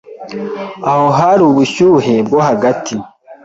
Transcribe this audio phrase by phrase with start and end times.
[0.89, 2.93] Aho hari ubushyuhe bwo hagati